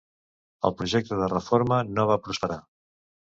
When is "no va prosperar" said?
1.91-2.59